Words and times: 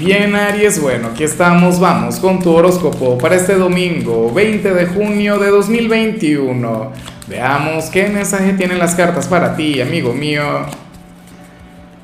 Bien 0.00 0.34
Aries, 0.34 0.80
bueno, 0.80 1.08
aquí 1.08 1.22
estamos, 1.22 1.78
vamos 1.78 2.18
con 2.18 2.40
tu 2.42 2.50
horóscopo 2.50 3.16
para 3.16 3.36
este 3.36 3.54
domingo 3.54 4.32
20 4.32 4.74
de 4.74 4.86
junio 4.86 5.38
de 5.38 5.50
2021. 5.50 6.92
Veamos 7.28 7.86
qué 7.90 8.08
mensaje 8.08 8.54
tienen 8.54 8.78
las 8.78 8.94
cartas 8.94 9.28
para 9.28 9.54
ti, 9.54 9.80
amigo 9.80 10.12
mío. 10.12 10.42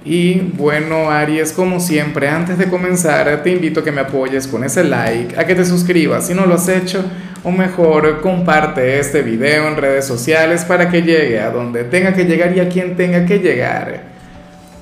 Y 0.05 0.35
bueno 0.57 1.11
Aries, 1.11 1.53
como 1.53 1.81
siempre, 1.81 2.29
antes 2.29 2.59
de 2.59 2.69
comenzar 2.69 3.43
te 3.43 3.51
invito 3.51 3.81
a 3.81 3.85
que 3.85 3.93
me 3.93 4.03
apoyes 4.03 4.47
con 4.47 4.63
ese 4.63 4.85
like, 4.85 5.38
a 5.38 5.45
que 5.45 5.54
te 5.54 5.65
suscribas 5.65 6.27
si 6.29 6.35
no 6.35 6.47
lo 6.47 6.54
has 6.54 6.69
hecho, 6.69 7.04
o 7.43 7.51
mejor 7.51 8.21
comparte 8.21 9.01
este 9.01 9.22
video 9.22 9.67
en 9.67 9.77
redes 9.77 10.07
sociales 10.07 10.65
para 10.65 10.91
que 10.91 11.03
llegue 11.03 11.41
a 11.41 11.51
donde 11.51 11.85
tenga 11.85 12.13
que 12.13 12.25
llegar 12.25 12.57
y 12.57 12.61
a 12.61 12.69
quien 12.69 12.97
tenga 12.97 13.27
que 13.27 13.38
llegar. 13.38 14.03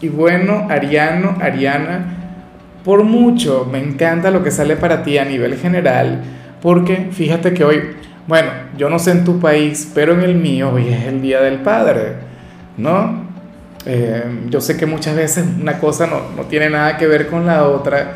Y 0.01 0.09
bueno, 0.09 0.67
Ariano, 0.71 1.37
Ariana, 1.41 2.18
por 2.89 3.05
mucho 3.05 3.69
me 3.71 3.79
encanta 3.81 4.31
lo 4.31 4.43
que 4.43 4.51
sale 4.51 4.75
para 4.75 5.03
ti 5.03 5.19
a 5.19 5.25
nivel 5.27 5.59
general, 5.59 6.23
porque 6.63 7.11
fíjate 7.13 7.53
que 7.53 7.63
hoy, 7.63 7.83
bueno, 8.27 8.49
yo 8.79 8.89
no 8.89 8.99
sé 8.99 9.11
en 9.11 9.25
tu 9.25 9.39
país, 9.39 9.93
pero 9.95 10.15
en 10.15 10.23
el 10.23 10.37
mío 10.37 10.71
hoy 10.73 10.89
es 10.89 11.05
el 11.05 11.21
Día 11.21 11.43
del 11.43 11.59
Padre, 11.61 12.15
¿no? 12.79 13.27
Eh, 13.85 14.25
yo 14.49 14.63
sé 14.63 14.79
que 14.79 14.87
muchas 14.87 15.15
veces 15.17 15.45
una 15.61 15.79
cosa 15.79 16.07
no, 16.07 16.45
tiene 16.45 16.71
nada 16.71 16.97
que 16.97 17.07
ver 17.07 17.27
con 17.27 17.45
la 17.45 17.69
otra, 17.69 18.15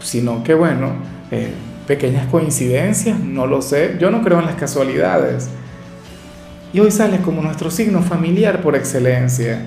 sino 0.00 0.44
que, 0.44 0.54
bueno, 0.54 0.92
eh, 1.32 1.50
pequeñas 1.88 2.28
coincidencias, 2.28 3.18
no 3.18 3.48
lo 3.48 3.62
sé, 3.62 3.96
yo 3.98 4.12
no 4.12 4.22
creo 4.22 4.38
en 4.38 4.46
las 4.46 4.54
casualidades. 4.54 5.48
Y 6.72 6.78
hoy 6.78 6.92
sale 6.92 7.18
como 7.18 7.42
nuestro 7.42 7.72
signo 7.72 8.00
familiar 8.00 8.62
por 8.62 8.76
excelencia. 8.76 9.58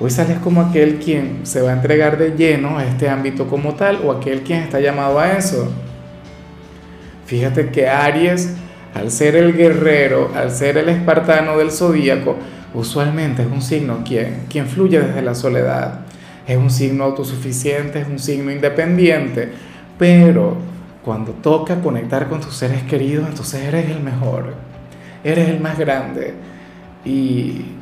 Hoy 0.00 0.10
sales 0.10 0.38
como 0.38 0.60
aquel 0.60 1.00
quien 1.00 1.40
se 1.42 1.60
va 1.60 1.70
a 1.70 1.72
entregar 1.72 2.18
de 2.18 2.36
lleno 2.36 2.78
a 2.78 2.84
este 2.84 3.08
ámbito 3.08 3.48
como 3.48 3.74
tal 3.74 4.00
o 4.04 4.12
aquel 4.12 4.42
quien 4.42 4.60
está 4.62 4.78
llamado 4.78 5.18
a 5.18 5.32
eso. 5.32 5.72
Fíjate 7.26 7.70
que 7.70 7.88
Aries, 7.88 8.54
al 8.94 9.10
ser 9.10 9.34
el 9.34 9.56
guerrero, 9.56 10.30
al 10.36 10.52
ser 10.52 10.78
el 10.78 10.88
espartano 10.88 11.58
del 11.58 11.72
zodíaco, 11.72 12.36
usualmente 12.74 13.42
es 13.42 13.48
un 13.48 13.60
signo 13.60 14.04
quien, 14.04 14.44
quien 14.48 14.68
fluye 14.68 15.00
desde 15.00 15.20
la 15.20 15.34
soledad. 15.34 16.00
Es 16.46 16.56
un 16.56 16.70
signo 16.70 17.04
autosuficiente, 17.04 18.00
es 18.00 18.08
un 18.08 18.20
signo 18.20 18.52
independiente, 18.52 19.50
pero 19.98 20.56
cuando 21.04 21.32
toca 21.32 21.80
conectar 21.80 22.28
con 22.28 22.40
tus 22.40 22.54
seres 22.54 22.84
queridos, 22.84 23.28
entonces 23.28 23.64
eres 23.64 23.90
el 23.90 24.00
mejor, 24.00 24.54
eres 25.24 25.48
el 25.48 25.58
más 25.58 25.76
grande. 25.76 26.34
Y, 27.04 27.77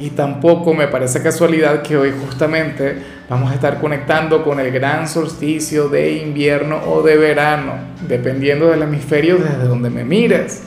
y 0.00 0.10
tampoco 0.10 0.72
me 0.72 0.88
parece 0.88 1.22
casualidad 1.22 1.82
que 1.82 1.94
hoy 1.94 2.10
justamente 2.26 2.96
vamos 3.28 3.52
a 3.52 3.54
estar 3.54 3.78
conectando 3.78 4.42
con 4.42 4.58
el 4.58 4.72
gran 4.72 5.06
solsticio 5.06 5.90
de 5.90 6.16
invierno 6.16 6.80
o 6.86 7.02
de 7.02 7.18
verano, 7.18 7.74
dependiendo 8.08 8.70
del 8.70 8.82
hemisferio 8.82 9.36
desde 9.36 9.64
donde 9.64 9.90
me 9.90 10.02
mires. 10.02 10.62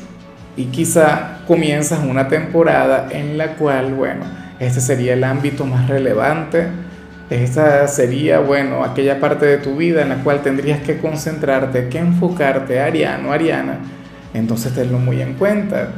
Y 0.56 0.66
quizá 0.66 1.40
comienzas 1.48 2.06
una 2.06 2.28
temporada 2.28 3.08
en 3.10 3.40
la 3.40 3.56
cual, 3.56 3.96
bueno, 3.96 4.24
este 4.60 4.80
sería 4.82 5.14
el 5.14 5.24
ámbito 5.24 5.66
más 5.66 5.90
relevante. 5.90 6.68
Esta 7.32 7.88
sería, 7.88 8.40
bueno, 8.40 8.84
aquella 8.84 9.20
parte 9.20 9.48
de 9.48 9.58
tu 9.58 9.76
vida 9.76 10.04
en 10.04 10.10
la 10.10 10.18
cual 10.18 10.44
tendrías 10.44 10.80
que 10.82 11.00
concentrarte, 11.00 11.90
que 11.90 11.98
enfocarte, 11.98 12.80
Ariano, 12.80 13.32
Ariana. 13.32 13.80
Entonces 14.36 14.76
tenlo 14.76 15.00
muy 15.00 15.24
en 15.24 15.34
cuenta, 15.34 15.90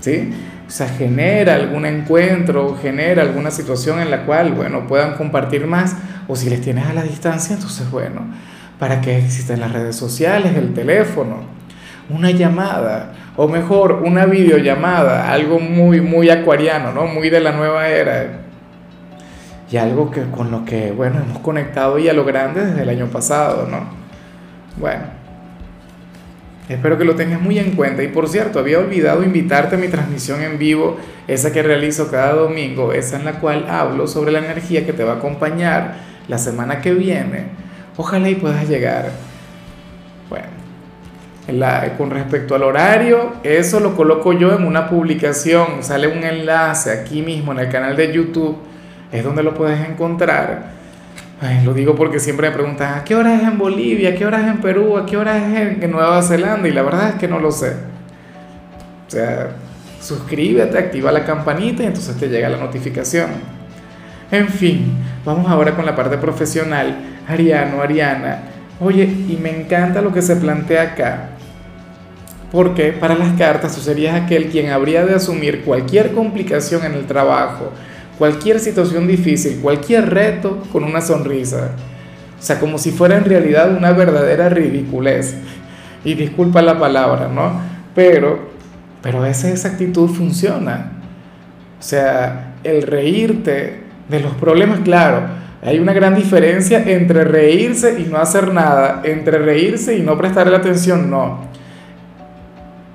¿sí? 0.00 0.32
O 0.72 0.74
sea, 0.74 0.88
genera 0.88 1.56
algún 1.56 1.84
encuentro, 1.84 2.78
genera 2.80 3.20
alguna 3.20 3.50
situación 3.50 4.00
en 4.00 4.10
la 4.10 4.24
cual, 4.24 4.52
bueno, 4.52 4.86
puedan 4.86 5.16
compartir 5.16 5.66
más, 5.66 5.94
o 6.26 6.34
si 6.34 6.48
les 6.48 6.62
tienes 6.62 6.86
a 6.86 6.94
la 6.94 7.02
distancia, 7.02 7.56
entonces, 7.56 7.90
bueno, 7.90 8.22
¿para 8.78 9.02
qué 9.02 9.18
existen 9.18 9.60
las 9.60 9.70
redes 9.70 9.96
sociales, 9.96 10.56
el 10.56 10.72
teléfono? 10.72 11.40
Una 12.08 12.30
llamada, 12.30 13.12
o 13.36 13.48
mejor, 13.48 14.00
una 14.02 14.24
videollamada, 14.24 15.30
algo 15.30 15.60
muy, 15.60 16.00
muy 16.00 16.30
acuariano, 16.30 16.90
¿no? 16.90 17.06
Muy 17.06 17.28
de 17.28 17.40
la 17.40 17.52
nueva 17.52 17.88
era. 17.88 18.40
Y 19.70 19.76
algo 19.76 20.10
que, 20.10 20.22
con 20.30 20.50
lo 20.50 20.64
que, 20.64 20.90
bueno, 20.90 21.20
hemos 21.22 21.40
conectado 21.40 21.98
y 21.98 22.08
a 22.08 22.14
lo 22.14 22.24
grande 22.24 22.64
desde 22.64 22.80
el 22.80 22.88
año 22.88 23.08
pasado, 23.08 23.68
¿no? 23.70 23.80
Bueno. 24.78 25.21
Espero 26.68 26.96
que 26.96 27.04
lo 27.04 27.16
tengas 27.16 27.40
muy 27.40 27.58
en 27.58 27.72
cuenta. 27.72 28.02
Y 28.02 28.08
por 28.08 28.28
cierto, 28.28 28.58
había 28.58 28.78
olvidado 28.78 29.24
invitarte 29.24 29.74
a 29.74 29.78
mi 29.78 29.88
transmisión 29.88 30.42
en 30.42 30.58
vivo, 30.58 30.96
esa 31.26 31.52
que 31.52 31.62
realizo 31.62 32.10
cada 32.10 32.34
domingo, 32.34 32.92
esa 32.92 33.16
en 33.16 33.24
la 33.24 33.40
cual 33.40 33.66
hablo 33.68 34.06
sobre 34.06 34.32
la 34.32 34.38
energía 34.38 34.86
que 34.86 34.92
te 34.92 35.04
va 35.04 35.14
a 35.14 35.16
acompañar 35.16 35.96
la 36.28 36.38
semana 36.38 36.80
que 36.80 36.94
viene. 36.94 37.46
Ojalá 37.96 38.30
y 38.30 38.36
puedas 38.36 38.68
llegar. 38.68 39.10
Bueno, 40.30 40.46
con 41.98 42.10
respecto 42.10 42.54
al 42.54 42.62
horario, 42.62 43.34
eso 43.42 43.80
lo 43.80 43.96
coloco 43.96 44.32
yo 44.32 44.56
en 44.56 44.64
una 44.64 44.88
publicación. 44.88 45.82
Sale 45.82 46.06
un 46.06 46.22
enlace 46.22 46.90
aquí 46.92 47.22
mismo 47.22 47.52
en 47.52 47.58
el 47.58 47.68
canal 47.68 47.96
de 47.96 48.12
YouTube. 48.12 48.56
Es 49.10 49.24
donde 49.24 49.42
lo 49.42 49.52
puedes 49.52 49.86
encontrar 49.86 50.81
lo 51.64 51.74
digo 51.74 51.94
porque 51.96 52.20
siempre 52.20 52.48
me 52.48 52.54
preguntan, 52.54 52.98
¿a 52.98 53.04
qué 53.04 53.16
hora 53.16 53.34
es 53.34 53.42
en 53.42 53.58
Bolivia? 53.58 54.10
¿A 54.10 54.14
qué 54.14 54.24
hora 54.24 54.40
es 54.40 54.46
en 54.46 54.60
Perú? 54.60 54.96
¿A 54.96 55.06
qué 55.06 55.16
hora 55.16 55.38
es 55.38 55.82
en 55.82 55.90
Nueva 55.90 56.22
Zelanda? 56.22 56.68
Y 56.68 56.72
la 56.72 56.82
verdad 56.82 57.10
es 57.10 57.14
que 57.16 57.26
no 57.26 57.40
lo 57.40 57.50
sé. 57.50 57.72
O 59.08 59.10
sea, 59.10 59.50
suscríbete, 60.00 60.78
activa 60.78 61.10
la 61.10 61.24
campanita 61.24 61.82
y 61.82 61.86
entonces 61.86 62.16
te 62.16 62.28
llega 62.28 62.48
la 62.48 62.58
notificación. 62.58 63.30
En 64.30 64.48
fin, 64.48 64.94
vamos 65.24 65.50
ahora 65.50 65.74
con 65.74 65.84
la 65.84 65.96
parte 65.96 66.16
profesional. 66.16 66.96
Ariano, 67.28 67.82
Ariana. 67.82 68.38
Oye, 68.80 69.04
y 69.04 69.38
me 69.40 69.50
encanta 69.50 70.00
lo 70.00 70.12
que 70.12 70.22
se 70.22 70.36
plantea 70.36 70.82
acá. 70.82 71.28
Porque 72.50 72.92
para 72.92 73.14
las 73.14 73.32
cartas 73.38 73.74
tú 73.74 73.80
serías 73.80 74.20
aquel 74.20 74.46
quien 74.46 74.70
habría 74.70 75.04
de 75.04 75.14
asumir 75.14 75.62
cualquier 75.62 76.12
complicación 76.12 76.84
en 76.84 76.94
el 76.94 77.06
trabajo, 77.06 77.72
cualquier 78.18 78.60
situación 78.60 79.06
difícil, 79.06 79.60
cualquier 79.60 80.10
reto 80.10 80.62
con 80.72 80.84
una 80.84 81.00
sonrisa. 81.00 81.70
O 82.38 82.42
sea, 82.42 82.58
como 82.58 82.78
si 82.78 82.90
fuera 82.90 83.16
en 83.16 83.24
realidad 83.24 83.76
una 83.76 83.92
verdadera 83.92 84.48
ridiculez. 84.48 85.36
Y 86.04 86.14
disculpa 86.14 86.60
la 86.62 86.78
palabra, 86.78 87.28
¿no? 87.28 87.60
Pero, 87.94 88.50
pero 89.00 89.24
esa, 89.24 89.50
esa 89.50 89.68
actitud 89.68 90.08
funciona. 90.10 90.92
O 91.78 91.82
sea, 91.82 92.54
el 92.64 92.82
reírte 92.82 93.80
de 94.08 94.20
los 94.20 94.34
problemas, 94.34 94.80
claro, 94.80 95.22
hay 95.62 95.78
una 95.78 95.92
gran 95.92 96.16
diferencia 96.16 96.82
entre 96.84 97.22
reírse 97.22 98.00
y 98.00 98.10
no 98.10 98.18
hacer 98.18 98.52
nada, 98.52 99.02
entre 99.04 99.38
reírse 99.38 99.96
y 99.96 100.02
no 100.02 100.18
prestarle 100.18 100.56
atención, 100.56 101.08
no. 101.08 101.46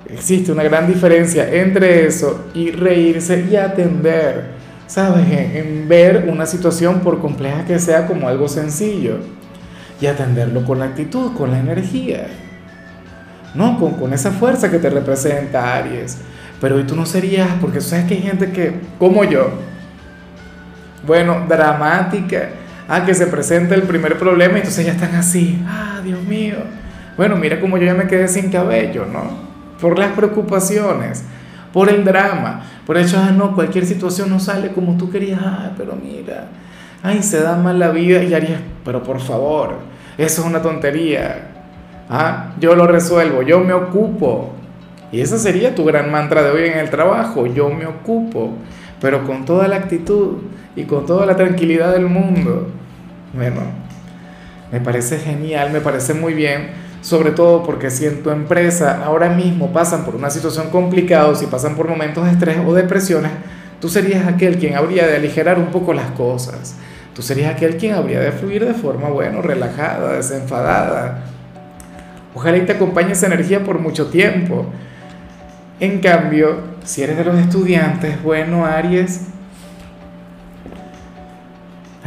Existe 0.09 0.51
una 0.51 0.63
gran 0.63 0.87
diferencia 0.87 1.49
entre 1.49 2.05
eso 2.05 2.49
y 2.53 2.71
reírse 2.71 3.45
y 3.49 3.55
atender. 3.55 4.56
¿Sabes? 4.87 5.25
En, 5.29 5.87
ver 5.87 6.27
una 6.27 6.45
situación 6.45 7.01
por 7.01 7.19
compleja 7.19 7.65
que 7.65 7.79
sea 7.79 8.07
como 8.07 8.27
algo 8.27 8.47
sencillo 8.47 9.19
y 10.01 10.07
atenderlo 10.07 10.65
con 10.65 10.79
la 10.79 10.85
actitud, 10.85 11.33
con 11.33 11.51
la 11.51 11.59
energía, 11.59 12.27
¿no? 13.53 13.79
Con, 13.79 13.93
con 13.93 14.13
esa 14.13 14.31
fuerza 14.31 14.71
que 14.71 14.79
te 14.79 14.89
representa 14.89 15.75
Aries. 15.75 16.17
Pero 16.59 16.75
hoy 16.77 16.83
tú 16.83 16.95
no 16.95 17.05
serías, 17.05 17.49
porque 17.61 17.81
sabes 17.81 18.05
que 18.05 18.15
hay 18.15 18.21
gente 18.21 18.51
que, 18.51 18.73
como 18.97 19.23
yo, 19.23 19.51
bueno, 21.05 21.45
dramática, 21.47 22.49
ah, 22.87 23.05
que 23.05 23.13
se 23.13 23.27
presenta 23.27 23.75
el 23.75 23.83
primer 23.83 24.17
problema 24.17 24.55
y 24.55 24.57
entonces 24.57 24.85
ya 24.85 24.93
están 24.93 25.15
así, 25.15 25.63
ah, 25.67 26.01
Dios 26.03 26.23
mío. 26.23 26.57
Bueno, 27.15 27.35
mira 27.35 27.59
como 27.59 27.77
yo 27.77 27.85
ya 27.85 27.93
me 27.93 28.07
quedé 28.07 28.27
sin 28.27 28.51
cabello, 28.51 29.05
¿no? 29.05 29.47
Por 29.79 29.97
las 29.97 30.11
preocupaciones 30.13 31.23
por 31.73 31.89
el 31.89 32.03
drama, 32.03 32.63
por 32.85 32.97
el 32.97 33.05
hecho, 33.05 33.17
ah, 33.19 33.31
no, 33.31 33.53
cualquier 33.53 33.85
situación 33.85 34.29
no 34.29 34.39
sale 34.39 34.69
como 34.69 34.97
tú 34.97 35.09
querías, 35.09 35.39
ah, 35.43 35.71
pero 35.77 35.95
mira, 35.95 36.47
ay, 37.03 37.21
se 37.21 37.41
da 37.41 37.55
mal 37.55 37.79
la 37.79 37.89
vida 37.89 38.23
y 38.23 38.33
harías, 38.33 38.61
pero 38.83 39.03
por 39.03 39.19
favor, 39.19 39.75
eso 40.17 40.41
es 40.41 40.47
una 40.47 40.61
tontería, 40.61 41.49
ah, 42.09 42.53
yo 42.59 42.75
lo 42.75 42.87
resuelvo, 42.87 43.41
yo 43.41 43.59
me 43.59 43.73
ocupo. 43.73 44.53
Y 45.09 45.21
ese 45.21 45.39
sería 45.39 45.73
tu 45.73 45.85
gran 45.85 46.11
mantra 46.11 46.43
de 46.43 46.51
hoy 46.51 46.67
en 46.67 46.79
el 46.79 46.89
trabajo, 46.89 47.47
yo 47.47 47.69
me 47.69 47.85
ocupo, 47.85 48.53
pero 48.99 49.25
con 49.25 49.45
toda 49.45 49.67
la 49.69 49.77
actitud 49.77 50.39
y 50.75 50.83
con 50.83 51.05
toda 51.05 51.25
la 51.25 51.35
tranquilidad 51.35 51.93
del 51.93 52.07
mundo. 52.07 52.67
Bueno, 53.33 53.61
me 54.71 54.81
parece 54.81 55.17
genial, 55.17 55.71
me 55.71 55.79
parece 55.79 56.13
muy 56.13 56.33
bien 56.33 56.86
sobre 57.07 57.31
todo 57.31 57.63
porque 57.63 57.89
si 57.89 58.05
en 58.05 58.21
tu 58.21 58.31
empresa 58.31 59.01
ahora 59.01 59.29
mismo 59.29 59.71
pasan 59.71 60.03
por 60.03 60.17
una 60.17 60.29
situación 60.29 60.69
complicada, 60.69 61.33
si 61.35 61.45
pasan 61.45 61.77
por 61.77 61.87
momentos 61.87 62.25
de 62.25 62.31
estrés 62.31 62.57
o 62.67 62.73
depresiones, 62.73 63.31
tú 63.79 63.87
serías 63.87 64.27
aquel 64.27 64.57
quien 64.57 64.75
habría 64.75 65.07
de 65.07 65.15
aligerar 65.15 65.57
un 65.57 65.67
poco 65.67 65.93
las 65.93 66.11
cosas. 66.11 66.75
Tú 67.15 67.21
serías 67.21 67.55
aquel 67.55 67.77
quien 67.77 67.95
habría 67.95 68.19
de 68.19 68.33
fluir 68.33 68.65
de 68.65 68.73
forma, 68.73 69.07
bueno, 69.07 69.41
relajada, 69.41 70.17
desenfadada. 70.17 71.23
Ojalá 72.35 72.57
y 72.57 72.65
te 72.65 72.73
acompañe 72.73 73.13
esa 73.13 73.27
energía 73.27 73.63
por 73.63 73.79
mucho 73.79 74.07
tiempo. 74.07 74.65
En 75.79 76.01
cambio, 76.01 76.57
si 76.83 77.03
eres 77.03 77.15
de 77.15 77.23
los 77.23 77.39
estudiantes, 77.39 78.21
bueno, 78.21 78.65
Aries, 78.65 79.27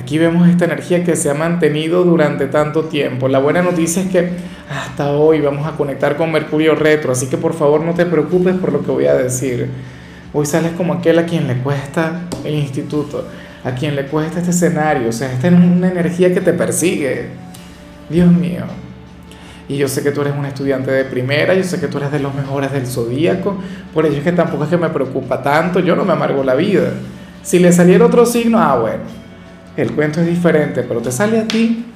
Aquí 0.00 0.16
vemos 0.16 0.48
esta 0.48 0.64
energía 0.64 1.04
que 1.04 1.14
se 1.14 1.28
ha 1.28 1.34
mantenido 1.34 2.04
durante 2.04 2.46
tanto 2.46 2.84
tiempo. 2.84 3.28
La 3.28 3.38
buena 3.38 3.60
noticia 3.60 4.02
es 4.02 4.08
que 4.08 4.30
hasta 4.70 5.10
hoy 5.10 5.42
vamos 5.42 5.66
a 5.66 5.72
conectar 5.72 6.16
con 6.16 6.32
Mercurio 6.32 6.74
retro, 6.74 7.12
así 7.12 7.26
que 7.26 7.36
por 7.36 7.52
favor 7.52 7.82
no 7.82 7.92
te 7.92 8.06
preocupes 8.06 8.54
por 8.54 8.72
lo 8.72 8.80
que 8.80 8.90
voy 8.90 9.04
a 9.04 9.14
decir. 9.14 9.68
Hoy 10.32 10.46
sales 10.46 10.72
como 10.72 10.94
aquel 10.94 11.18
a 11.18 11.26
quien 11.26 11.46
le 11.46 11.58
cuesta 11.58 12.22
el 12.44 12.54
instituto, 12.54 13.28
a 13.62 13.72
quien 13.72 13.94
le 13.94 14.06
cuesta 14.06 14.38
este 14.38 14.52
escenario, 14.52 15.10
o 15.10 15.12
sea, 15.12 15.30
esta 15.30 15.48
es 15.48 15.52
una 15.52 15.90
energía 15.90 16.32
que 16.32 16.40
te 16.40 16.54
persigue. 16.54 17.26
Dios 18.08 18.32
mío. 18.32 18.64
Y 19.68 19.76
yo 19.76 19.86
sé 19.86 20.02
que 20.02 20.12
tú 20.12 20.22
eres 20.22 20.32
un 20.34 20.46
estudiante 20.46 20.90
de 20.90 21.04
primera, 21.04 21.52
yo 21.52 21.62
sé 21.62 21.78
que 21.78 21.88
tú 21.88 21.98
eres 21.98 22.10
de 22.10 22.20
los 22.20 22.34
mejores 22.34 22.72
del 22.72 22.86
zodíaco, 22.86 23.58
por 23.92 24.06
ello 24.06 24.16
es 24.16 24.24
que 24.24 24.32
tampoco 24.32 24.64
es 24.64 24.70
que 24.70 24.78
me 24.78 24.88
preocupa 24.88 25.42
tanto, 25.42 25.78
yo 25.78 25.94
no 25.94 26.06
me 26.06 26.14
amargo 26.14 26.42
la 26.42 26.54
vida. 26.54 26.90
Si 27.42 27.58
le 27.58 27.70
saliera 27.70 28.06
otro 28.06 28.24
signo, 28.24 28.58
ah, 28.58 28.78
bueno 28.78 29.19
el 29.76 29.92
cuento 29.92 30.20
es 30.20 30.26
diferente, 30.26 30.82
pero 30.82 31.00
te 31.00 31.12
sale 31.12 31.38
a 31.38 31.48
ti. 31.48 31.86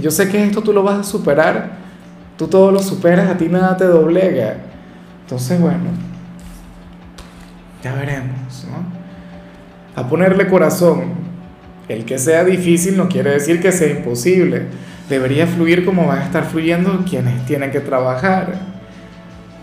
Yo 0.00 0.10
sé 0.10 0.28
que 0.28 0.44
esto 0.44 0.62
tú 0.62 0.72
lo 0.72 0.82
vas 0.82 0.98
a 0.98 1.04
superar, 1.04 1.72
tú 2.36 2.48
todo 2.48 2.70
lo 2.70 2.80
superas, 2.80 3.30
a 3.30 3.36
ti 3.36 3.48
nada 3.48 3.76
te 3.76 3.84
doblega. 3.84 4.56
Entonces, 5.22 5.60
bueno, 5.60 5.84
ya 7.82 7.94
veremos, 7.94 8.66
¿no? 8.68 10.00
A 10.00 10.08
ponerle 10.08 10.48
corazón. 10.48 11.24
El 11.88 12.04
que 12.04 12.18
sea 12.18 12.44
difícil 12.44 12.96
no 12.96 13.08
quiere 13.08 13.30
decir 13.30 13.60
que 13.60 13.70
sea 13.70 13.90
imposible. 13.90 14.66
Debería 15.08 15.46
fluir 15.46 15.84
como 15.84 16.06
van 16.06 16.18
a 16.18 16.24
estar 16.24 16.44
fluyendo 16.44 17.04
quienes 17.08 17.44
tienen 17.46 17.70
que 17.70 17.80
trabajar. 17.80 18.54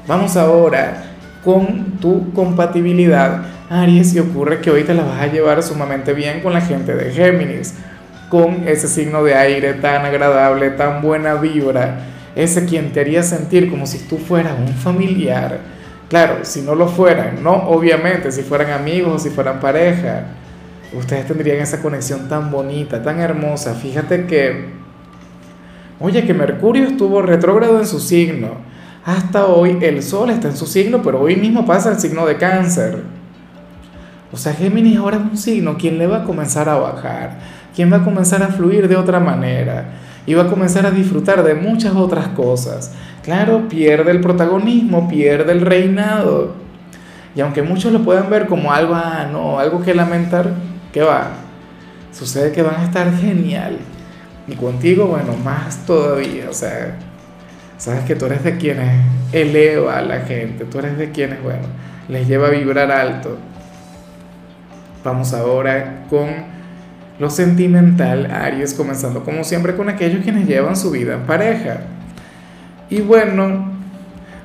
Vamos 0.07 0.37
ahora 0.37 1.10
con 1.43 1.97
tu 1.99 2.31
compatibilidad 2.33 3.43
Aries 3.69 4.13
y 4.13 4.19
ocurre 4.19 4.59
que 4.59 4.69
hoy 4.69 4.83
te 4.83 4.93
la 4.93 5.03
vas 5.03 5.21
a 5.21 5.27
llevar 5.27 5.63
sumamente 5.63 6.13
bien 6.13 6.41
con 6.41 6.51
la 6.51 6.59
gente 6.59 6.93
de 6.93 7.11
Géminis, 7.11 7.73
con 8.29 8.67
ese 8.67 8.87
signo 8.87 9.23
de 9.23 9.33
aire 9.33 9.73
tan 9.75 10.05
agradable, 10.05 10.71
tan 10.71 11.01
buena 11.01 11.35
vibra, 11.35 11.99
ese 12.35 12.65
quien 12.65 12.91
te 12.91 12.99
haría 12.99 13.23
sentir 13.23 13.69
como 13.69 13.87
si 13.87 13.99
tú 13.99 14.17
fueras 14.17 14.59
un 14.59 14.73
familiar. 14.73 15.59
Claro, 16.09 16.39
si 16.43 16.61
no 16.61 16.75
lo 16.75 16.89
fueran, 16.89 17.41
no, 17.41 17.53
obviamente, 17.69 18.33
si 18.33 18.41
fueran 18.41 18.71
amigos 18.71 19.13
o 19.13 19.19
si 19.19 19.29
fueran 19.29 19.61
pareja, 19.61 20.25
ustedes 20.93 21.25
tendrían 21.25 21.59
esa 21.59 21.81
conexión 21.81 22.27
tan 22.27 22.51
bonita, 22.51 23.01
tan 23.01 23.21
hermosa. 23.21 23.73
Fíjate 23.73 24.25
que, 24.25 24.65
oye, 26.01 26.25
que 26.25 26.33
Mercurio 26.33 26.85
estuvo 26.85 27.21
retrógrado 27.21 27.79
en 27.79 27.87
su 27.87 28.01
signo. 28.01 28.70
Hasta 29.05 29.47
hoy 29.47 29.79
el 29.81 30.03
Sol 30.03 30.29
está 30.29 30.47
en 30.47 30.57
su 30.57 30.67
signo, 30.67 31.01
pero 31.01 31.21
hoy 31.21 31.35
mismo 31.35 31.65
pasa 31.65 31.91
el 31.91 31.99
signo 31.99 32.25
de 32.25 32.37
cáncer. 32.37 33.03
O 34.31 34.37
sea, 34.37 34.53
Géminis 34.53 34.97
ahora 34.97 35.17
es 35.17 35.23
un 35.23 35.37
signo 35.37 35.77
quien 35.77 35.97
le 35.97 36.07
va 36.07 36.17
a 36.17 36.23
comenzar 36.23 36.69
a 36.69 36.75
bajar, 36.75 37.39
quien 37.75 37.91
va 37.91 37.97
a 37.97 38.03
comenzar 38.03 38.43
a 38.43 38.47
fluir 38.47 38.87
de 38.87 38.95
otra 38.95 39.19
manera 39.19 39.85
y 40.25 40.33
va 40.35 40.43
a 40.43 40.47
comenzar 40.47 40.85
a 40.85 40.91
disfrutar 40.91 41.43
de 41.43 41.55
muchas 41.55 41.95
otras 41.95 42.29
cosas. 42.29 42.93
Claro, 43.23 43.67
pierde 43.67 44.11
el 44.11 44.21
protagonismo, 44.21 45.09
pierde 45.09 45.51
el 45.51 45.61
reinado. 45.61 46.53
Y 47.35 47.41
aunque 47.41 47.61
muchos 47.61 47.91
lo 47.91 48.03
puedan 48.03 48.29
ver 48.29 48.45
como 48.47 48.71
algo, 48.71 48.93
ah, 48.95 49.27
no, 49.31 49.59
algo 49.59 49.81
que 49.81 49.93
lamentar, 49.95 50.53
¿qué 50.93 51.01
va? 51.01 51.31
Sucede 52.11 52.51
que 52.51 52.61
van 52.61 52.75
a 52.75 52.83
estar 52.83 53.11
genial. 53.17 53.77
Y 54.47 54.55
contigo, 54.55 55.07
bueno, 55.07 55.33
más 55.43 55.85
todavía. 55.85 56.49
O 56.49 56.53
sea, 56.53 56.97
sabes 57.81 58.03
que 58.03 58.15
tú 58.15 58.27
eres 58.27 58.43
de 58.43 58.57
quienes 58.57 58.89
eleva 59.33 59.97
a 59.97 60.01
la 60.03 60.19
gente, 60.19 60.65
tú 60.65 60.77
eres 60.77 60.99
de 60.99 61.09
quienes, 61.09 61.41
bueno, 61.41 61.63
les 62.07 62.27
lleva 62.27 62.47
a 62.47 62.51
vibrar 62.51 62.91
alto. 62.91 63.37
Vamos 65.03 65.33
ahora 65.33 66.03
con 66.07 66.27
lo 67.17 67.31
sentimental, 67.31 68.29
Aries, 68.29 68.75
comenzando 68.75 69.23
como 69.23 69.43
siempre 69.43 69.75
con 69.75 69.89
aquellos 69.89 70.23
quienes 70.23 70.47
llevan 70.47 70.75
su 70.75 70.91
vida 70.91 71.15
en 71.15 71.21
pareja. 71.21 71.81
Y 72.87 73.01
bueno, 73.01 73.71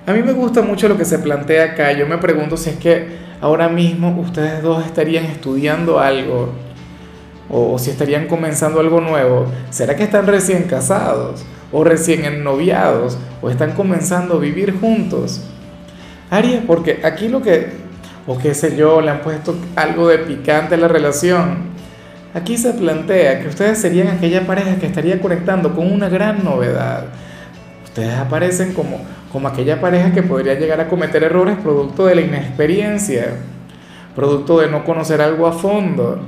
a 0.07 0.13
mí 0.15 0.23
me 0.23 0.33
gusta 0.33 0.63
mucho 0.63 0.89
lo 0.89 0.97
que 0.97 1.05
se 1.05 1.19
plantea 1.19 1.73
acá. 1.73 1.93
Yo 1.93 2.07
me 2.07 2.17
pregunto 2.17 2.57
si 2.57 2.71
es 2.71 2.77
que 2.77 3.19
ahora 3.43 3.69
mismo 3.69 4.19
ustedes 4.19 4.63
dos 4.63 4.87
estarían 4.87 5.27
estudiando 5.27 6.01
algo 6.01 6.55
o, 7.51 7.79
si 7.79 7.91
estarían 7.91 8.29
comenzando 8.29 8.81
algo 8.81 9.03
nuevo. 9.03 9.45
¿Será 9.69 9.95
que 9.95 10.05
están 10.05 10.27
recién 10.27 10.63
casados 10.63 11.45
o 11.73 11.85
recién 11.85 12.25
ennoviados 12.25 13.19
o 13.43 13.51
están 13.51 13.73
comenzando 13.73 14.35
a 14.35 14.41
vivir 14.41 14.79
juntos? 14.79 15.43
Aries, 16.31 16.61
porque 16.67 17.01
aquí 17.05 17.29
lo 17.29 17.43
que 17.43 17.87
o 18.27 18.37
qué 18.37 18.55
sé 18.55 18.77
yo, 18.77 19.01
le 19.01 19.11
han 19.11 19.21
puesto 19.21 19.55
algo 19.77 20.09
de 20.09 20.19
picante 20.19 20.75
a 20.75 20.79
la 20.79 20.89
relación. 20.89 21.77
Aquí 22.35 22.57
se 22.57 22.75
plantea 22.75 23.41
que 23.41 23.49
ustedes 23.49 23.79
serían 23.79 24.09
aquella 24.09 24.47
pareja 24.47 24.77
que 24.77 24.87
estaría 24.87 25.21
conectando 25.21 25.75
con 25.75 25.91
una 25.91 26.09
gran 26.09 26.45
novedad. 26.45 27.05
Ustedes 27.85 28.15
aparecen 28.15 28.75
como, 28.75 29.01
como 29.33 29.49
aquella 29.49 29.81
pareja 29.81 30.13
que 30.13 30.23
podría 30.23 30.55
llegar 30.55 30.81
a 30.81 30.89
cometer 30.89 31.23
errores 31.23 31.57
producto 31.57 32.07
de 32.07 32.17
la 32.17 32.21
inexperiencia, 32.21 33.29
producto 34.15 34.59
de 34.59 34.69
no 34.69 34.85
conocer 34.85 35.23
algo 35.23 35.47
a 35.47 35.53
fondo. 35.53 36.19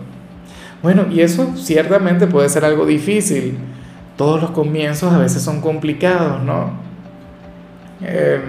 Bueno, 0.82 1.06
y 1.10 1.20
eso 1.20 1.54
ciertamente 1.56 2.28
puede 2.28 2.48
ser 2.48 2.64
algo 2.64 2.86
difícil. 2.86 3.58
Todos 4.18 4.42
los 4.42 4.50
comienzos 4.50 5.12
a 5.12 5.18
veces 5.18 5.42
son 5.42 5.60
complicados, 5.60 6.42
¿no? 6.42 6.72
Eh, 8.02 8.40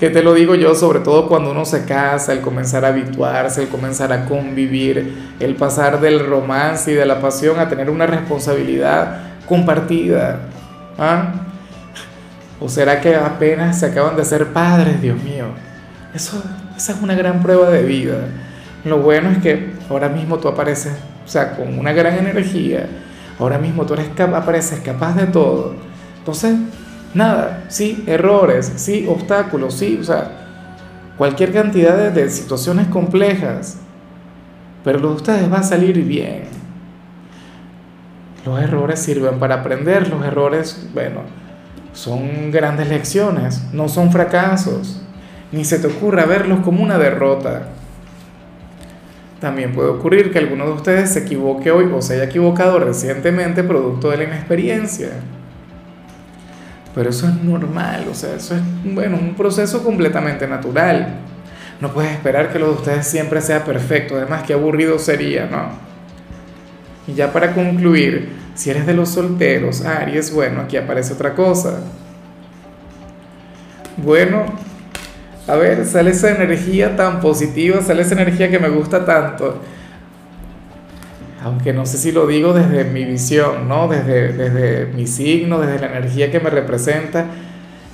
que 0.00 0.08
te 0.08 0.22
lo 0.22 0.32
digo 0.32 0.54
yo, 0.54 0.74
sobre 0.74 1.00
todo 1.00 1.28
cuando 1.28 1.50
uno 1.50 1.66
se 1.66 1.84
casa, 1.84 2.32
el 2.32 2.40
comenzar 2.40 2.84
a 2.86 2.88
habituarse, 2.88 3.62
el 3.62 3.68
comenzar 3.68 4.10
a 4.10 4.24
convivir, 4.24 5.34
el 5.38 5.54
pasar 5.54 6.00
del 6.00 6.26
romance 6.26 6.92
y 6.92 6.94
de 6.94 7.04
la 7.04 7.20
pasión 7.20 7.60
a 7.60 7.68
tener 7.68 7.90
una 7.90 8.06
responsabilidad 8.06 9.18
compartida. 9.46 10.40
¿Ah? 10.98 11.32
¿O 12.58 12.68
será 12.70 13.02
que 13.02 13.14
apenas 13.14 13.80
se 13.80 13.86
acaban 13.86 14.16
de 14.16 14.24
ser 14.24 14.46
padres, 14.46 15.02
Dios 15.02 15.22
mío? 15.22 15.44
Eso, 16.14 16.42
esa 16.74 16.92
es 16.92 17.02
una 17.02 17.14
gran 17.14 17.42
prueba 17.42 17.68
de 17.68 17.82
vida. 17.82 18.16
Lo 18.86 18.98
bueno 18.98 19.30
es 19.30 19.38
que 19.42 19.74
ahora 19.90 20.08
mismo 20.08 20.38
tú 20.38 20.48
apareces, 20.48 20.94
o 21.22 21.28
sea, 21.28 21.54
con 21.54 21.78
una 21.78 21.92
gran 21.92 22.16
energía. 22.16 22.88
Ahora 23.38 23.58
mismo 23.58 23.84
tú 23.84 23.94
eres 23.94 24.08
apareces 24.20 24.80
capaz 24.80 25.14
de 25.14 25.26
todo. 25.26 25.74
Entonces, 26.18 26.56
Nada, 27.14 27.66
sí, 27.68 28.02
errores, 28.08 28.72
sí, 28.74 29.06
obstáculos, 29.08 29.74
sí, 29.74 29.98
o 30.00 30.04
sea, 30.04 30.32
cualquier 31.16 31.52
cantidad 31.52 32.10
de, 32.10 32.28
situaciones 32.28 32.88
complejas, 32.88 33.78
pero 34.82 34.98
lo 34.98 35.10
de 35.10 35.14
ustedes 35.14 35.52
va 35.52 35.58
a 35.58 35.62
salir 35.62 36.02
bien. 36.04 36.42
Los 38.44 38.60
errores 38.60 38.98
sirven 38.98 39.38
para 39.38 39.56
aprender, 39.56 40.08
los 40.08 40.24
errores, 40.26 40.88
bueno, 40.92 41.20
son 41.92 42.50
grandes 42.50 42.88
lecciones, 42.88 43.62
no 43.72 43.88
son 43.88 44.10
fracasos, 44.10 45.00
ni 45.52 45.64
se 45.64 45.78
te 45.78 45.86
ocurra 45.86 46.26
verlos 46.26 46.60
como 46.64 46.82
una 46.82 46.98
derrota. 46.98 47.68
También 49.40 49.72
puede 49.72 49.90
ocurrir 49.90 50.32
que 50.32 50.38
alguno 50.38 50.66
de 50.66 50.72
ustedes 50.72 51.12
se 51.12 51.20
equivoque 51.20 51.70
hoy 51.70 51.90
o 51.92 52.00
se 52.00 52.14
haya 52.14 52.24
equivocado 52.24 52.78
recientemente 52.78 53.62
producto 53.62 54.10
de 54.10 54.18
la 54.18 54.24
inexperiencia. 54.24 55.10
Pero 56.94 57.10
eso 57.10 57.26
es 57.28 57.34
normal, 57.42 58.06
o 58.10 58.14
sea, 58.14 58.34
eso 58.36 58.54
es, 58.54 58.62
bueno, 58.84 59.18
un 59.20 59.34
proceso 59.34 59.82
completamente 59.82 60.46
natural. 60.46 61.14
No 61.80 61.92
puedes 61.92 62.12
esperar 62.12 62.52
que 62.52 62.58
lo 62.58 62.68
de 62.68 62.72
ustedes 62.74 63.06
siempre 63.06 63.40
sea 63.40 63.64
perfecto, 63.64 64.16
además 64.16 64.44
qué 64.46 64.52
aburrido 64.52 64.98
sería, 64.98 65.46
¿no? 65.46 65.70
Y 67.06 67.14
ya 67.14 67.32
para 67.32 67.52
concluir, 67.52 68.30
si 68.54 68.70
eres 68.70 68.86
de 68.86 68.94
los 68.94 69.08
solteros, 69.08 69.84
Aries, 69.84 70.32
bueno, 70.32 70.60
aquí 70.62 70.76
aparece 70.76 71.12
otra 71.14 71.34
cosa. 71.34 71.80
Bueno, 73.96 74.46
a 75.46 75.56
ver, 75.56 75.86
sale 75.86 76.10
esa 76.10 76.30
energía 76.30 76.96
tan 76.96 77.20
positiva, 77.20 77.80
sale 77.82 78.02
esa 78.02 78.14
energía 78.14 78.50
que 78.50 78.58
me 78.58 78.68
gusta 78.68 79.04
tanto 79.04 79.60
aunque 81.44 81.74
no 81.74 81.84
sé 81.84 81.98
si 81.98 82.10
lo 82.10 82.26
digo 82.26 82.54
desde 82.54 82.84
mi 82.84 83.04
visión, 83.04 83.68
¿no? 83.68 83.86
Desde, 83.86 84.32
desde 84.32 84.86
mi 84.94 85.06
signo, 85.06 85.60
desde 85.60 85.78
la 85.78 85.98
energía 85.98 86.30
que 86.30 86.40
me 86.40 86.48
representa, 86.48 87.26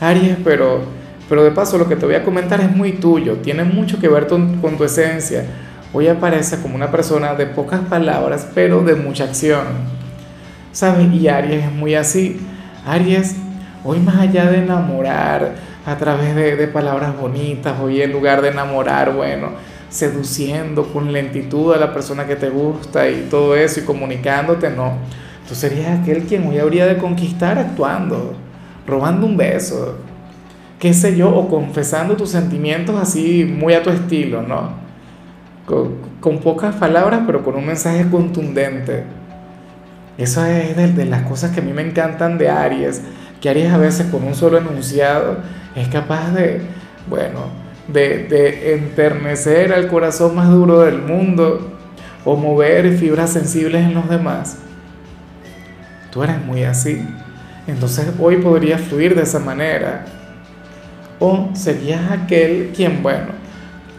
Aries, 0.00 0.36
pero, 0.44 0.82
pero 1.28 1.42
de 1.42 1.50
paso 1.50 1.76
lo 1.76 1.88
que 1.88 1.96
te 1.96 2.06
voy 2.06 2.14
a 2.14 2.22
comentar 2.22 2.60
es 2.60 2.74
muy 2.74 2.92
tuyo, 2.92 3.38
tiene 3.38 3.64
mucho 3.64 3.98
que 3.98 4.06
ver 4.06 4.28
con, 4.28 4.60
con 4.60 4.78
tu 4.78 4.84
esencia. 4.84 5.44
Hoy 5.92 6.06
aparece 6.06 6.60
como 6.60 6.76
una 6.76 6.92
persona 6.92 7.34
de 7.34 7.46
pocas 7.46 7.80
palabras, 7.80 8.46
pero 8.54 8.82
de 8.82 8.94
mucha 8.94 9.24
acción. 9.24 9.64
¿Sabes? 10.70 11.12
Y 11.12 11.26
Aries 11.26 11.64
es 11.64 11.72
muy 11.72 11.96
así. 11.96 12.38
Aries, 12.86 13.34
hoy 13.82 13.98
más 13.98 14.16
allá 14.16 14.48
de 14.48 14.58
enamorar 14.58 15.54
a 15.86 15.96
través 15.96 16.34
de, 16.34 16.56
de 16.56 16.68
palabras 16.68 17.16
bonitas, 17.16 17.80
hoy 17.80 18.02
en 18.02 18.12
lugar 18.12 18.42
de 18.42 18.48
enamorar, 18.48 19.14
bueno, 19.14 19.50
seduciendo 19.90 20.84
con 20.92 21.12
lentitud 21.12 21.74
a 21.74 21.78
la 21.78 21.92
persona 21.92 22.26
que 22.26 22.36
te 22.36 22.48
gusta 22.48 23.08
y 23.10 23.26
todo 23.28 23.56
eso 23.56 23.80
y 23.80 23.82
comunicándote, 23.82 24.70
no. 24.70 24.94
Tú 25.48 25.56
serías 25.56 26.00
aquel 26.00 26.22
quien 26.22 26.46
hoy 26.46 26.58
habría 26.58 26.86
de 26.86 26.96
conquistar 26.96 27.58
actuando, 27.58 28.34
robando 28.86 29.26
un 29.26 29.36
beso, 29.36 29.96
qué 30.78 30.94
sé 30.94 31.16
yo, 31.16 31.34
o 31.34 31.48
confesando 31.48 32.16
tus 32.16 32.30
sentimientos 32.30 32.94
así 33.00 33.44
muy 33.44 33.74
a 33.74 33.82
tu 33.82 33.90
estilo, 33.90 34.42
¿no? 34.42 34.78
Con, 35.66 36.38
pocas 36.38 36.76
palabras, 36.76 37.22
pero 37.26 37.42
con 37.42 37.56
un 37.56 37.66
mensaje 37.66 38.08
contundente. 38.08 39.04
Eso 40.16 40.44
es 40.44 40.76
de, 40.76 41.04
las 41.04 41.22
cosas 41.22 41.50
que 41.50 41.60
a 41.60 41.62
mí 41.64 41.72
me 41.72 41.82
encantan 41.82 42.38
de 42.38 42.48
Aries, 42.48 43.02
que 43.40 43.50
Aries 43.50 43.72
a 43.72 43.78
veces 43.78 44.06
con 44.06 44.22
un 44.22 44.34
solo 44.34 44.58
enunciado 44.58 45.38
es 45.74 45.88
capaz 45.88 46.32
de, 46.32 46.60
bueno, 47.08 47.46
de, 47.88 48.24
de 48.24 48.74
enternecer 48.74 49.72
al 49.72 49.88
corazón 49.88 50.34
más 50.34 50.48
duro 50.48 50.80
del 50.80 51.02
mundo 51.02 51.78
o 52.24 52.36
mover 52.36 52.96
fibras 52.96 53.32
sensibles 53.32 53.82
en 53.82 53.94
los 53.94 54.08
demás. 54.08 54.58
Tú 56.10 56.22
eres 56.22 56.44
muy 56.44 56.64
así. 56.64 57.02
Entonces 57.66 58.12
hoy 58.18 58.36
podrías 58.36 58.80
fluir 58.80 59.14
de 59.14 59.22
esa 59.22 59.38
manera. 59.38 60.04
O 61.18 61.50
serías 61.54 62.10
aquel 62.10 62.72
quien, 62.74 63.02
bueno, 63.02 63.28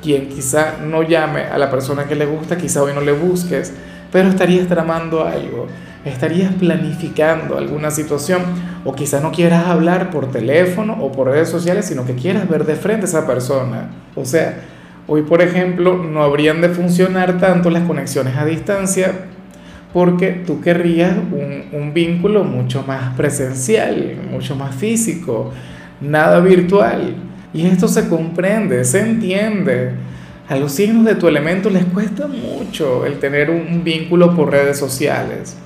quien 0.02 0.28
quizá 0.28 0.78
no 0.84 1.04
llame 1.04 1.42
a 1.42 1.58
la 1.58 1.70
persona 1.70 2.06
que 2.06 2.16
le 2.16 2.26
gusta, 2.26 2.58
quizá 2.58 2.82
hoy 2.82 2.94
no 2.94 3.02
le 3.02 3.12
busques, 3.12 3.74
pero 4.12 4.30
estarías 4.30 4.68
tramando 4.68 5.26
algo, 5.26 5.68
estarías 6.06 6.54
planificando 6.54 7.58
alguna 7.58 7.92
situación, 7.92 8.42
o 8.84 8.94
quizá 8.94 9.20
no 9.20 9.32
quieras 9.32 9.68
hablar 9.68 10.10
por 10.10 10.32
teléfono 10.32 10.98
o 11.02 11.12
por 11.12 11.28
redes 11.28 11.50
sociales, 11.50 11.86
sino 11.86 12.06
que 12.06 12.16
quieras 12.16 12.50
ver 12.50 12.66
de 12.66 12.76
frente 12.76 13.06
a 13.06 13.10
esa 13.10 13.28
persona. 13.28 13.90
O 14.16 14.26
sea, 14.26 14.62
hoy 15.08 15.22
por 15.22 15.42
ejemplo 15.42 15.98
no 15.98 16.24
habrían 16.24 16.62
de 16.62 16.70
funcionar 16.70 17.40
tanto 17.40 17.70
las 17.70 17.84
conexiones 17.84 18.36
a 18.38 18.46
distancia 18.46 19.12
porque 19.94 20.42
tú 20.46 20.62
querrías 20.62 21.14
un, 21.18 21.66
un 21.74 21.94
vínculo 21.94 22.44
mucho 22.44 22.84
más 22.88 23.14
presencial, 23.16 24.16
mucho 24.32 24.56
más 24.56 24.74
físico, 24.74 25.52
nada 26.00 26.40
virtual. 26.40 27.16
Y 27.54 27.68
esto 27.68 27.88
se 27.88 28.08
comprende, 28.08 28.86
se 28.86 29.02
entiende. 29.02 29.92
A 30.48 30.56
los 30.56 30.72
signos 30.72 31.06
de 31.06 31.16
tu 31.16 31.28
elemento 31.28 31.70
les 31.70 31.86
cuesta 31.86 32.28
mucho 32.28 33.06
el 33.06 33.20
tener 33.20 33.50
un 33.50 33.84
vínculo 33.84 34.34
por 34.36 34.52
redes 34.52 34.80
sociales. 34.80 35.58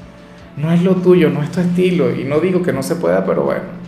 No 0.58 0.72
es 0.72 0.84
lo 0.84 0.96
tuyo, 0.96 1.30
no 1.30 1.44
es 1.44 1.52
tu 1.52 1.60
estilo. 1.60 2.14
Y 2.16 2.24
no 2.24 2.40
digo 2.40 2.62
que 2.62 2.74
no 2.74 2.84
se 2.84 2.96
pueda, 2.96 3.26
pero 3.26 3.44
bueno. 3.44 3.86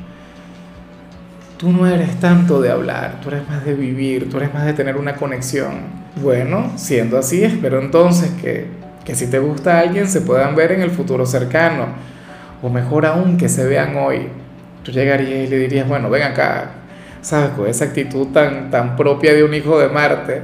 Tú 1.58 1.72
no 1.72 1.88
eres 1.88 2.20
tanto 2.20 2.62
de 2.62 2.70
hablar, 2.70 3.20
tú 3.22 3.30
eres 3.30 3.50
más 3.50 3.66
de 3.66 3.74
vivir, 3.74 4.30
tú 4.30 4.38
eres 4.38 4.54
más 4.54 4.66
de 4.66 4.74
tener 4.74 4.96
una 4.96 5.16
conexión. 5.16 5.74
Bueno, 6.22 6.72
siendo 6.76 7.18
así, 7.18 7.44
espero 7.44 7.82
entonces 7.82 8.30
que, 8.40 8.68
que 9.04 9.16
si 9.16 9.26
te 9.26 9.40
gusta 9.40 9.80
alguien 9.80 10.08
se 10.08 10.22
puedan 10.22 10.56
ver 10.56 10.72
en 10.72 10.82
el 10.82 10.92
futuro 10.92 11.26
cercano. 11.26 11.88
O 12.62 12.70
mejor 12.70 13.06
aún, 13.08 13.38
que 13.38 13.50
se 13.50 13.66
vean 13.66 13.96
hoy. 13.98 14.28
Tú 14.84 14.92
llegarías 14.92 15.48
y 15.48 15.48
le 15.48 15.58
dirías, 15.58 15.88
bueno, 15.88 16.10
ven 16.10 16.24
acá, 16.24 16.72
¿sabes? 17.22 17.50
Con 17.52 17.68
esa 17.68 17.86
actitud 17.86 18.28
tan, 18.28 18.70
tan 18.70 18.96
propia 18.96 19.34
de 19.34 19.44
un 19.44 19.54
hijo 19.54 19.80
de 19.80 19.90
Marte. 19.90 20.42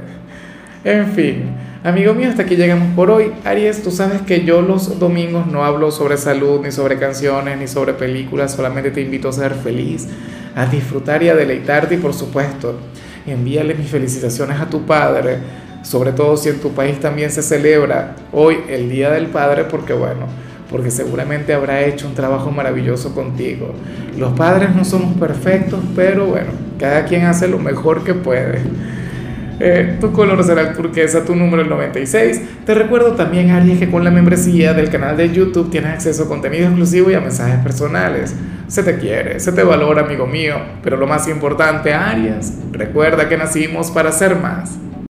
En 0.84 1.12
fin, 1.12 1.44
amigo 1.82 2.12
mío, 2.12 2.28
hasta 2.28 2.42
aquí 2.42 2.56
llegamos 2.56 2.88
por 2.94 3.10
hoy. 3.10 3.32
Aries, 3.42 3.82
tú 3.82 3.90
sabes 3.90 4.20
que 4.20 4.44
yo 4.44 4.60
los 4.60 4.98
domingos 4.98 5.46
no 5.46 5.64
hablo 5.64 5.90
sobre 5.90 6.18
salud, 6.18 6.60
ni 6.62 6.70
sobre 6.72 6.98
canciones, 6.98 7.56
ni 7.56 7.66
sobre 7.66 7.94
películas, 7.94 8.52
solamente 8.52 8.90
te 8.90 9.00
invito 9.00 9.30
a 9.30 9.32
ser 9.32 9.54
feliz, 9.54 10.06
a 10.54 10.66
disfrutar 10.66 11.22
y 11.22 11.30
a 11.30 11.34
deleitarte 11.34 11.94
y 11.94 11.98
por 11.98 12.12
supuesto, 12.12 12.78
envíale 13.26 13.74
mis 13.74 13.88
felicitaciones 13.88 14.60
a 14.60 14.68
tu 14.68 14.84
padre, 14.84 15.38
sobre 15.80 16.12
todo 16.12 16.36
si 16.36 16.50
en 16.50 16.60
tu 16.60 16.72
país 16.74 17.00
también 17.00 17.30
se 17.30 17.42
celebra 17.42 18.16
hoy 18.30 18.58
el 18.68 18.90
Día 18.90 19.10
del 19.10 19.28
Padre, 19.28 19.64
porque 19.64 19.94
bueno, 19.94 20.26
porque 20.70 20.90
seguramente 20.90 21.54
habrá 21.54 21.80
hecho 21.80 22.06
un 22.06 22.14
trabajo 22.14 22.50
maravilloso 22.50 23.14
contigo. 23.14 23.72
Los 24.18 24.34
padres 24.34 24.74
no 24.74 24.84
somos 24.84 25.16
perfectos, 25.18 25.80
pero 25.96 26.26
bueno, 26.26 26.50
cada 26.78 27.06
quien 27.06 27.24
hace 27.24 27.48
lo 27.48 27.58
mejor 27.58 28.04
que 28.04 28.12
puede. 28.12 28.60
Eh, 29.60 29.98
tu 30.00 30.12
color 30.12 30.42
será 30.42 30.62
el 30.62 30.74
turquesa, 30.74 31.24
tu 31.24 31.34
número 31.34 31.62
el 31.62 31.68
96. 31.68 32.40
Te 32.66 32.74
recuerdo 32.74 33.12
también, 33.12 33.50
Aries, 33.50 33.78
que 33.78 33.90
con 33.90 34.04
la 34.04 34.10
membresía 34.10 34.74
del 34.74 34.90
canal 34.90 35.16
de 35.16 35.30
YouTube 35.30 35.70
tienes 35.70 35.92
acceso 35.92 36.24
a 36.24 36.28
contenido 36.28 36.66
exclusivo 36.66 37.10
y 37.10 37.14
a 37.14 37.20
mensajes 37.20 37.58
personales. 37.62 38.34
Se 38.66 38.82
te 38.82 38.98
quiere, 38.98 39.38
se 39.40 39.52
te 39.52 39.62
valora, 39.62 40.02
amigo 40.02 40.26
mío. 40.26 40.56
Pero 40.82 40.96
lo 40.96 41.06
más 41.06 41.28
importante, 41.28 41.94
Aries, 41.94 42.52
recuerda 42.72 43.28
que 43.28 43.36
nacimos 43.36 43.90
para 43.90 44.10
ser 44.10 44.36
más. 44.36 44.76